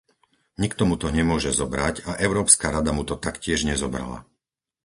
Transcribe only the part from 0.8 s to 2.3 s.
mu to nemôže zobrať a